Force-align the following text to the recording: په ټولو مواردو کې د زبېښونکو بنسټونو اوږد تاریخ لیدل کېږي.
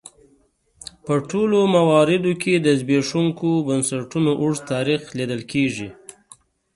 په 1.05 1.13
ټولو 1.29 1.59
مواردو 1.75 2.33
کې 2.41 2.53
د 2.57 2.67
زبېښونکو 2.79 3.49
بنسټونو 3.67 4.31
اوږد 4.41 4.63
تاریخ 4.73 5.01
لیدل 5.17 5.41
کېږي. 5.51 5.89